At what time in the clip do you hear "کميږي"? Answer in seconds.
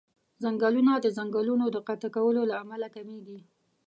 2.95-3.39